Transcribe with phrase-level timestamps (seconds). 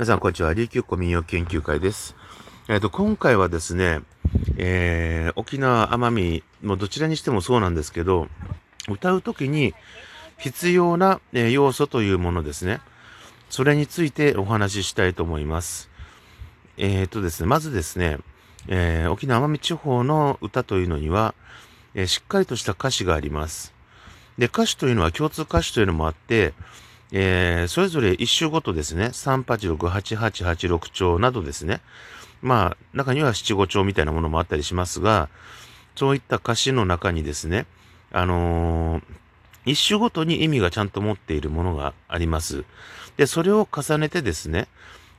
[0.00, 0.54] 皆さん、こんにちは。
[0.54, 2.16] 琉球古民謡研究会です。
[2.68, 4.00] えっ、ー、と、今回はですね、
[4.56, 8.28] えー、沖縄、奄美、もどちらにしてもそうなんですけど、
[8.88, 9.74] 歌うときに
[10.38, 12.80] 必要な、えー、要素というものですね。
[13.50, 15.90] それについてお話ししたいと思います。
[16.78, 18.20] えっ、ー、とですね、まずですね、
[18.68, 21.34] えー、沖縄奄美地方の歌というのには、
[21.92, 23.74] えー、しっかりとした歌詞があります。
[24.38, 26.54] で、歌詞というのは共通歌詞というのもあって、
[27.12, 31.80] えー、それぞれ一周ごとですね、386、8886丁などですね、
[32.42, 35.28] まあ、中には七五丁みたいなものもあったりしますが、
[35.96, 37.66] そういった歌詞の中にですね、
[38.12, 39.02] あのー、
[39.66, 42.64] 一周ごとに意味がちゃんと持っているものがあります。
[43.16, 44.68] で、それを重ねてですね、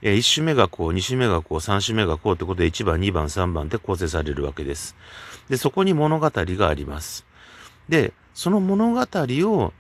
[0.02, 4.96] えー、1種目がこう、2種目がこう、3種目がこうってことで1番、2番、3番で構成されるわけです。
[5.50, 7.26] で、そこに物語があります。
[7.90, 9.74] で、その物語を、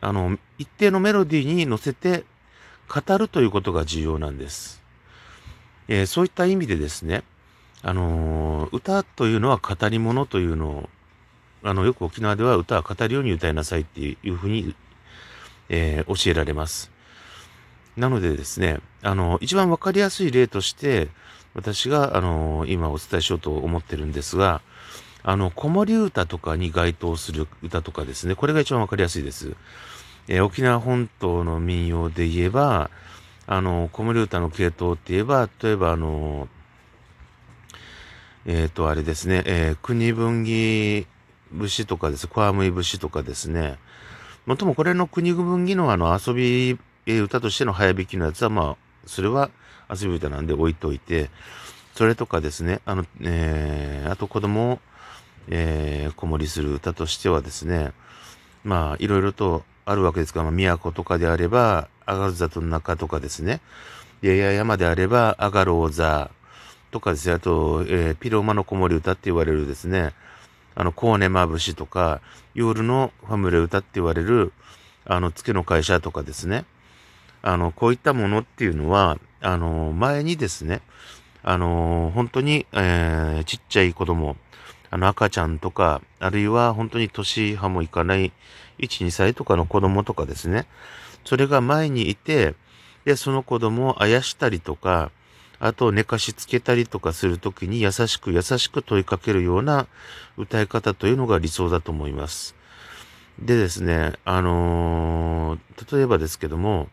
[0.00, 2.24] あの、一定のメロディーに乗せて
[2.88, 4.82] 語るということが重要なんです。
[5.88, 7.22] えー、そういった意味でですね、
[7.82, 10.88] あのー、歌というのは語り物というのを、
[11.62, 14.74] あの、よく沖縄では歌は語るように歌いなさいっていうふうに、
[15.68, 16.90] えー、教えられます。
[17.96, 21.08] なのでですね、あの、一番わかりやすい例として、
[21.54, 24.60] 私が、あの、今お伝えしようと思ってるんですが、
[25.28, 29.56] あの、子守歌とかに該当する歌とかですね、これが一番わかりやすいです。
[30.28, 32.90] えー、沖縄本島の民謡で言えば、
[33.48, 36.46] あの、子守歌の系統って言えば、例えばあの、
[38.44, 41.08] えっ、ー、と、あれですね、えー、国分岐
[41.50, 43.78] 節とかです、小むい節とかですね、
[44.46, 49.50] もともこれの国分岐のあの遊び、え歌としての早弾きのやつは、まあ、それは
[49.90, 51.30] 遊び歌なんで置いといて、
[51.96, 54.78] それとかですね、あの、えー、あと子供を
[55.48, 57.92] えー、子守する歌としてはですね、
[58.64, 63.60] まあ、いろいろとあるわけですが、まあ、都とかであれば、上がる座との中とかですね、
[64.22, 66.30] で、や山であれば、上がろう座
[66.90, 70.12] とかですね、あと、えー、ピローマの子守歌って言われるですね、
[70.74, 72.20] あの、コーネマブシとか、
[72.54, 74.52] 夜のファムレ歌って言われる、
[75.06, 76.66] あの、月の会社とかですね、
[77.42, 80.82] あの、こういったものっていうのは、あの、前にですね、
[81.42, 84.36] あの、本当に、えー、ちっちゃい子供、
[84.96, 88.32] あの赤ちゃんとか、あるいは本当に年派もいかない
[88.78, 90.66] 1、2歳とかの子供とかですね。
[91.26, 92.54] それが前にいて、
[93.04, 95.10] で、その子供をあやしたりとか、
[95.60, 99.86] あと寝かしつけたりとかするときに優しく優しく問いかけるような
[100.38, 102.54] 歌い方というのが理想だと思います。
[103.38, 106.88] でですね、あのー、例えばですけども、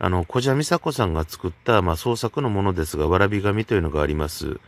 [0.00, 4.58] あの、小蛇美佐子さんが作った、まあ、創作のものですが、わらび紙というのがあります。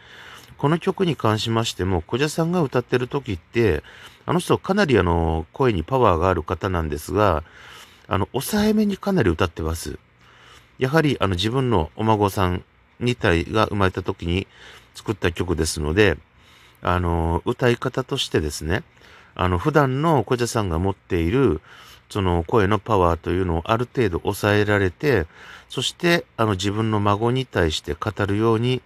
[0.59, 3.83] この曲に関しましても、小者さんが歌ってる時って、
[4.27, 7.45] あの人かなりあの、声にパワーがある方なんですが、
[8.09, 9.99] あの、抑えめにかなり歌ってます。
[10.79, 12.65] やはりあの自分のお孫さん
[13.01, 14.47] 2体が生まれた時に
[14.95, 16.19] 作った曲ですので、
[16.83, 18.83] あの、歌い方としてですね、
[19.35, 21.61] あの、普段の小者さんが持っている、
[22.11, 25.27] その声のパワーというのをある程度抑えられて、
[25.69, 28.81] そして、あの自分の孫に対して語るように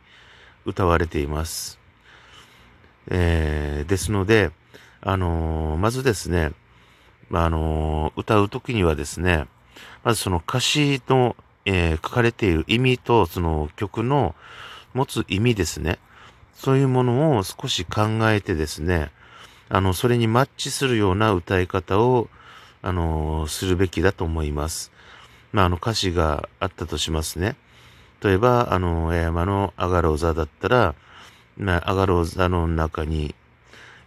[0.65, 1.79] 歌われています。
[3.09, 4.51] えー、ですので、
[5.01, 6.53] あのー、まずですね、
[7.33, 9.47] あのー、歌うときにはですね、
[10.05, 14.35] まずその歌詞の、えー、書かれている意味と、その曲の
[14.95, 15.99] 持つ意味ですね。
[16.55, 19.11] そういうものを少し考えてですね、
[19.69, 22.29] あの、それにマッチするような歌い方を、
[22.85, 24.91] あのするべきだと思います。
[25.53, 27.57] まあ、あの歌詞があったとしますね。
[28.23, 30.95] 例えば、あの、山のアガローザだったら、
[31.57, 33.35] まあ、アガローザの中に、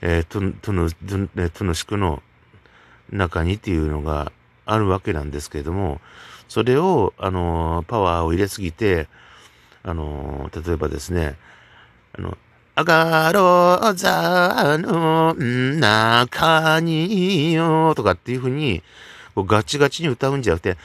[0.02, 2.24] えー、トゥトゥヌ、トゥヌシクの
[3.12, 4.32] 中にっていうのが
[4.66, 6.00] あるわけなんですけれども、
[6.48, 9.08] それを、あの、パワーを入れすぎて、
[9.84, 11.36] あの、例えばですね、
[12.18, 12.38] あの、
[12.76, 18.82] アガローザの中によとかっていうふうに、
[19.36, 20.78] ガチガチに歌うんじゃなくて、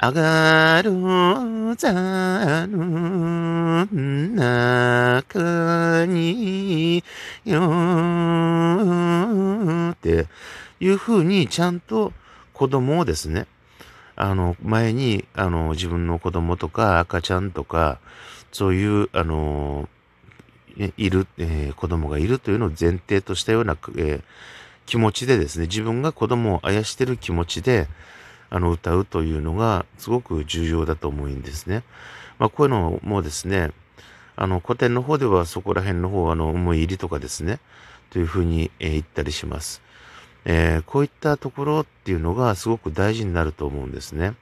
[0.00, 0.92] 上がる
[1.76, 1.92] 座
[2.68, 3.84] の
[4.36, 7.02] 中に
[7.44, 7.60] よ
[9.90, 10.28] って
[10.78, 12.12] いうふうにちゃんと
[12.52, 13.48] 子供をですね、
[14.14, 17.98] あの、前に、あの、自分の子供とか赤ちゃんとか、
[18.52, 19.88] そういう、あの、
[20.96, 24.22] いる、えー、子供がいるというのを前提としたような、えー、
[24.86, 27.88] 気持ちでですね、自分が子供をあやしてる気持ちで、
[28.50, 31.82] あの、歌うというのがすごく重要だと思うんですね。
[32.38, 33.70] まあ、こういうのもですね、
[34.36, 37.58] あの、古典の方ではそこら辺の方、あの、思い入りとかですね、
[38.10, 39.82] というふうに、えー、言ったりします。
[40.44, 44.34] えー、こういったところっていうのがすごく大事になると思うんですね。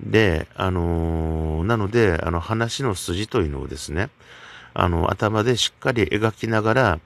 [0.00, 4.10] で、あのー、なので、あの、話の筋というのをですね、
[4.72, 7.00] あの、頭でしっかり描きながら、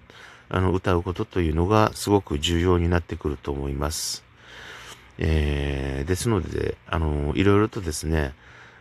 [0.51, 4.24] あの、歌うことというのがすごく重要になってくると思います。
[5.19, 8.35] えー、ですので、あの、いろいろとですね、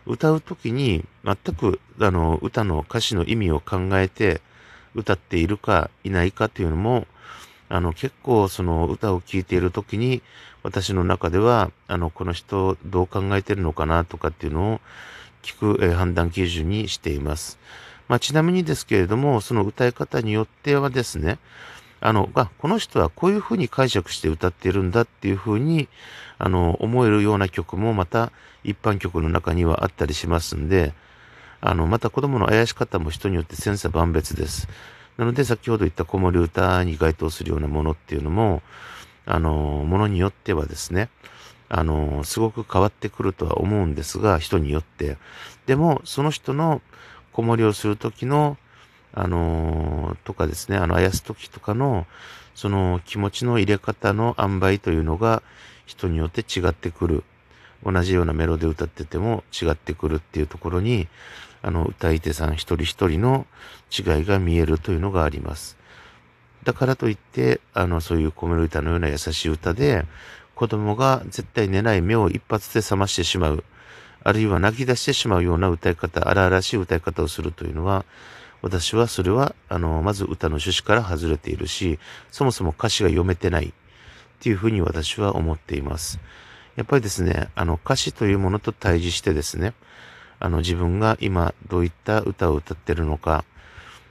[0.06, 4.40] 歌うときに全く、あの、歌の歌詞の意味を考えて
[4.94, 7.06] 歌っているかいないかというのも、
[7.68, 10.22] あの、結構その歌を聴いているときに、
[10.62, 14.80] 私の中では、あの、この人どう考えてるのかなとかっていうのを
[15.42, 17.58] 聞く、えー、判断基準にしています。
[18.08, 21.38] まあ、ちなみにですけれども、その歌い方によってはですね、
[22.04, 25.88] あの、あ、この人はこういうふうに解釈して歌ってるんだっていうふうに、
[26.38, 28.30] あの、思えるような曲もまた
[28.62, 30.92] 一般曲の中にはあったりしますんで、
[31.62, 34.68] あの、また子供のあやし方も人によって千差万別です。
[35.16, 38.60] なので、先ほど言った子守歌に該当するようなものっていうのも、
[39.24, 39.52] あの、
[39.86, 41.08] ものによってはですね、
[41.70, 45.16] あの、すごく変わってくるとは思うんですが、人によって。
[45.64, 46.82] でも、その人の
[47.32, 48.58] 子守をするときの、
[49.14, 52.06] あのとかですね、あの、あやすときとかの、
[52.54, 55.42] その気持ちの入れ方の塩梅というのが
[55.86, 57.24] 人によって違ってくる。
[57.84, 61.06] 同じようなメロで歌ってても違ってくるっていうところに、
[61.62, 63.46] あの、歌い手さん一人一人の
[63.90, 65.76] 違いが見えるというのがあります。
[66.64, 70.06] だからといって、あの、そういうコメル歌のような優しい歌で、
[70.54, 73.64] 子供が絶対寝ない目を一発で覚ましてしまう。
[74.22, 78.06] あるいは泣き出してしまうような歌い方、荒々しい歌い方をするというのは、
[78.64, 81.98] 私はそれは、あの、まず歌の趣旨から外れているし、
[82.30, 83.72] そもそも歌詞が読めてないっ
[84.40, 86.18] ていうふうに私は思っています。
[86.74, 89.74] やっぱりですね、あの歌詞というものと対峙してですね、
[90.40, 93.44] あの自分が今どういった歌を歌ってるのか、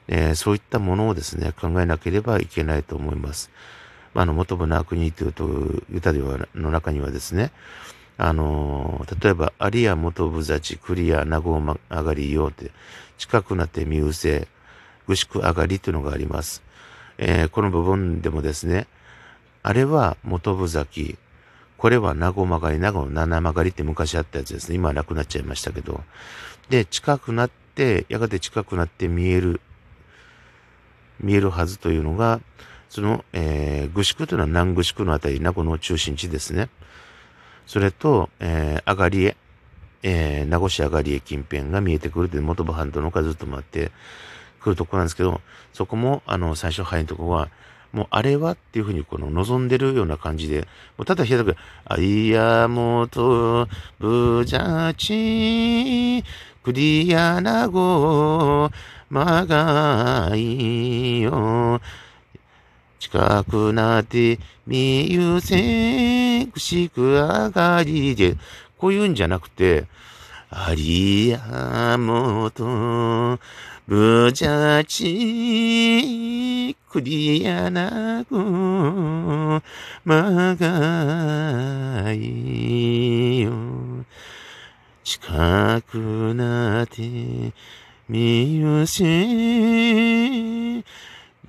[0.07, 3.49] えー、そういったものをですね、考えなければいけないと思います。
[4.13, 7.51] あの、元部の悪人という歌ではの中にはですね、
[8.17, 12.71] あのー、例えば、有や元部座ち、クリア、名護上がりよって、
[13.17, 14.47] 近くなって見失せ、
[15.07, 16.61] ぐしく上がりというのがあります。
[17.17, 18.87] えー、この部分でもですね、
[19.63, 21.17] あれは元部崎、
[21.77, 24.75] これは名護曲がり、名護の七曲がりって昔あったやつですね。
[24.75, 26.01] 今はなくなっちゃいましたけど。
[26.69, 29.59] で、近くなって、やがて近くなって見える、
[31.19, 32.39] 見えるはずというのが、
[32.89, 36.69] その、えー、ぐしくというのは南ぐしくのあたり、名護の中心地ですね。
[37.65, 39.37] それと、えー、上がりへ、
[40.03, 43.91] えー、名護市上がりへ近辺が見えてくるという元部半島のかずっと回って
[44.59, 45.41] くるとこなんですけど、
[45.73, 47.49] そこも、あの、最初入るところは、
[47.93, 50.61] もうあれはっていうふうにこの望んでるような感じで、
[50.97, 51.55] もうただ平たく、
[51.85, 53.67] あいやもと、
[53.99, 56.23] ぶじゃち、
[56.63, 58.71] クリアなご、
[59.11, 61.79] まがいよ、
[63.13, 68.35] 近くなって見ゆせくしく上がりで、
[68.79, 69.85] こういうんじゃなくて、
[70.49, 73.39] ありやもと、
[73.87, 79.61] ぶじゃち、クリアなご、
[80.05, 83.51] まがいよ。
[85.03, 87.53] 近くなって
[88.09, 89.03] 見ゆせ、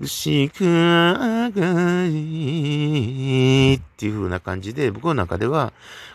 [0.02, 5.72] しくあがりっていう風な感じで、僕の中では、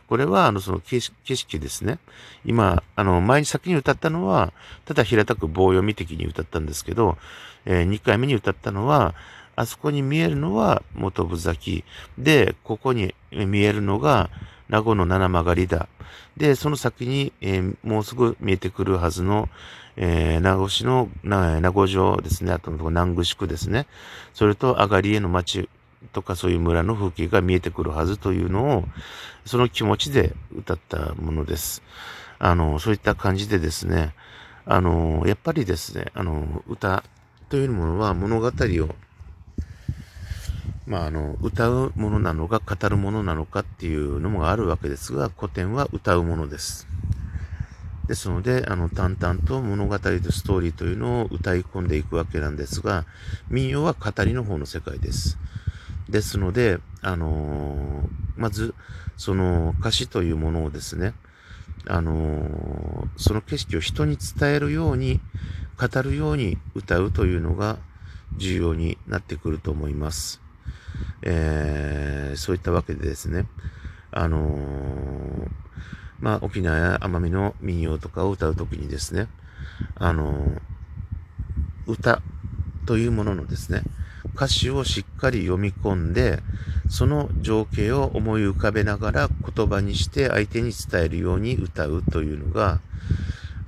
[0.07, 1.99] これは、あの、その景色ですね。
[2.43, 4.51] 今、あの、前に先に歌ったのは、
[4.85, 7.17] ただ平たく棒読み的に歌ったんですけど、
[7.65, 9.13] えー、2回目に歌ったのは、
[9.55, 11.83] あそこに見えるのは元部崎。
[12.17, 14.29] で、ここに見えるのが、
[14.69, 15.89] 名護の七曲りだ。
[16.37, 19.49] で、その先に、えー、もうすぐ見えてくるはずの、
[19.97, 23.87] えー、名護市の、名護城ですね、あとの南具宿ですね。
[24.33, 25.67] それと、上がりへの町
[26.13, 28.85] とかそういう村の風景が見えてくるはずというのを、
[29.45, 31.81] その気持ちで歌ったものです。
[32.37, 34.13] あの、そういった感じでですね、
[34.65, 37.03] あの、やっぱりですね、あの、歌
[37.49, 38.95] というものは物語を
[40.89, 46.87] まあ、あの、歌うものなのか語るものなのかっていうのもあるわけですが、古典は歌うものです。
[48.07, 53.05] ですので、あの、淡々と物語とストーリーというのを歌い込んでいくわけなんですが、
[53.49, 55.37] 民謡は語りの方の世界です。
[56.09, 58.73] ですので、あのー、まず、
[59.15, 61.13] その歌詞というものをですね、
[61.85, 65.19] あのー、その景色を人に伝えるように、
[65.77, 67.77] 語るように歌うというのが
[68.37, 70.48] 重要になってくると思います。
[71.21, 73.45] えー、そういったわけでですね、
[74.11, 75.47] あのー、
[76.19, 79.27] まあ、沖縄や奄美の民謡とかを歌うときにですね、
[79.95, 80.59] あのー、
[81.87, 82.21] 歌
[82.85, 83.81] というもののですね、
[84.35, 86.41] 歌詞をしっかり読み込んで、
[86.89, 92.79] その情景を思い浮かべながら言葉にして相手に伝えるように歌うというのが、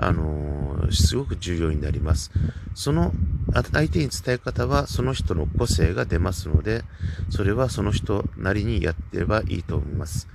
[0.02, 2.32] あのー、すごく重要になります。
[2.74, 3.14] その
[3.54, 6.84] 相手に伝え方はその人の個性が出ますので、
[7.30, 10.28] それはその人なりにやってればいいと思います。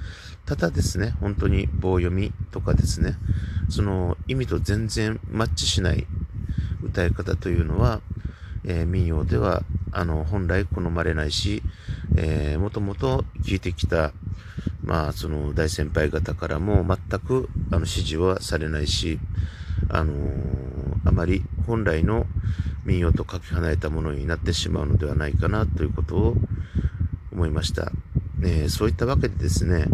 [0.44, 3.16] ただですね、本当に棒読みとかですね、
[3.68, 6.06] その意味と全然マッチしない
[6.82, 8.00] 歌い方というのは、
[8.64, 11.62] えー、民謡ではあの本来好まれないし、
[12.16, 14.12] えー、もともと聞いてきた、
[14.86, 19.18] まあ、その大先輩方からも全くあの指示はされないし、
[19.90, 20.18] あのー、
[21.04, 22.26] あまり本来の
[22.84, 26.36] 民謡とかけ離れたものになってしまうのではないかなということを
[27.32, 27.90] 思いました。
[28.42, 29.86] えー、そういったわけでですね、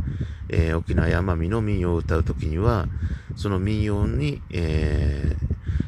[0.50, 2.86] えー、沖縄や奄美の民謡を歌うときには、
[3.34, 5.36] その民謡に、え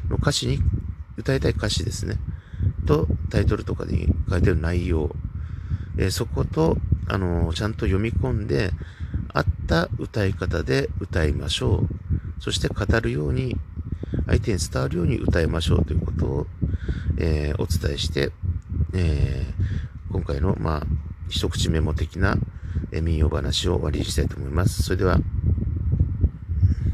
[0.07, 0.59] ー、の歌詞に、
[1.17, 2.17] 歌いたい歌詞ですね。
[2.87, 5.15] と、タイトルとかに書いてる内容。
[5.97, 8.71] えー、そこと、あのちゃんと読み込んで、
[9.33, 12.41] 合った歌い方で歌いましょう。
[12.41, 13.57] そして語るように、
[14.27, 16.47] 相手に伝わるように歌いましょうということを、
[17.17, 18.31] えー、お伝えして、
[18.93, 20.83] えー、今回の、まあ、
[21.29, 22.37] 一口メモ的な、
[22.91, 24.83] え民謡話を終わりにしたいと思います。
[24.83, 25.19] それでは、